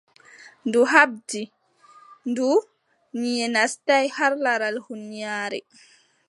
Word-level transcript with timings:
Ndu 0.67 0.81
haɓdi, 0.91 1.41
ndu, 2.29 2.47
nyiʼe 3.19 3.45
naastaay 3.53 4.05
har 4.17 4.33
laral 4.43 4.75
huunyaare. 4.85 5.59